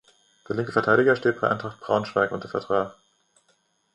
Der 0.49 0.55
linke 0.55 0.71
Verteidiger 0.71 1.15
steht 1.15 1.39
bei 1.41 1.47
Eintracht 1.47 1.79
Braunschweig 1.79 2.31
unter 2.31 2.49
Vertrag. 2.49 2.97